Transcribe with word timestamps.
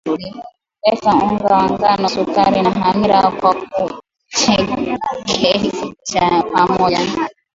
weka 0.83 1.11
unga 1.25 1.47
wa 1.57 1.65
ngano 1.73 2.05
sukari 2.15 2.59
na 2.65 2.71
hamira 2.79 3.19
kwa 3.39 3.51
kuchekecha 3.57 6.25
pamoja 6.53 7.01